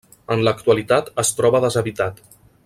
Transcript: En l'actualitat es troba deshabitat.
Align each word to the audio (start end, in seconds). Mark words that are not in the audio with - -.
En 0.35 0.39
l'actualitat 0.45 1.11
es 1.25 1.31
troba 1.41 1.63
deshabitat. 1.67 2.25